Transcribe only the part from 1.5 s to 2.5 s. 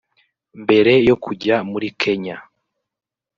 muri Kenya